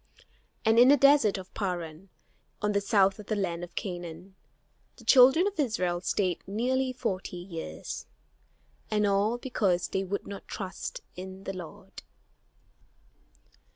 And 0.65 0.79
in 0.79 0.87
the 0.87 0.97
desert 0.97 1.37
of 1.37 1.53
Paran, 1.53 2.09
on 2.59 2.71
the 2.71 2.81
south 2.81 3.19
of 3.19 3.27
the 3.27 3.35
land 3.35 3.63
of 3.63 3.75
Canaan, 3.75 4.33
the 4.95 5.03
children 5.03 5.45
of 5.45 5.59
Israel 5.59 6.01
stayed 6.01 6.41
nearly 6.47 6.91
forty 6.91 7.37
years; 7.37 8.07
and 8.89 9.05
all 9.05 9.37
because 9.37 9.89
they 9.89 10.03
would 10.03 10.25
not 10.25 10.47
trust 10.47 11.01
in 11.15 11.43
the 11.43 11.53
Lord. 11.53 12.01